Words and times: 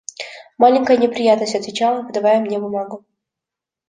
«Маленькая 0.57 0.97
неприятность,– 0.97 1.53
отвечал 1.55 1.99
он, 1.99 2.07
подавая 2.07 2.39
мне 2.39 2.57
бумагу. 2.57 3.05